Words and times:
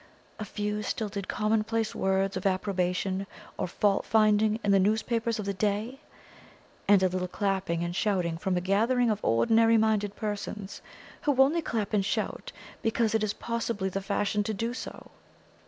A 0.39 0.45
few 0.45 0.81
stilted 0.81 1.27
commonplace 1.27 1.93
words 1.93 2.35
of 2.35 2.47
approbation 2.47 3.27
or 3.55 3.67
fault 3.67 4.03
finding 4.03 4.59
in 4.63 4.71
the 4.71 4.79
newspapers 4.79 5.37
of 5.37 5.45
the 5.45 5.53
day, 5.53 5.99
and 6.87 7.03
a 7.03 7.07
little 7.07 7.27
clapping 7.27 7.83
and 7.83 7.95
shouting 7.95 8.39
from 8.39 8.57
a 8.57 8.61
gathering 8.61 9.11
of 9.11 9.19
ordinary 9.23 9.77
minded 9.77 10.15
persons, 10.15 10.81
who 11.21 11.35
only 11.39 11.61
clap 11.61 11.93
and 11.93 12.03
shout 12.03 12.51
because 12.81 13.13
it 13.13 13.23
is 13.23 13.33
possibly 13.35 13.89
the 13.89 14.01
fashion 14.01 14.41
to 14.45 14.55
do 14.55 14.73
so. 14.73 15.11